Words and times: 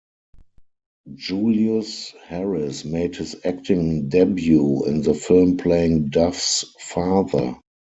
Julius 1.13 2.15
Harris 2.27 2.83
made 2.83 3.17
his 3.17 3.35
acting 3.45 4.09
debut 4.09 4.83
in 4.87 5.03
the 5.03 5.13
film 5.13 5.57
playing 5.57 6.09
Duff's 6.09 6.65
father. 6.79 7.55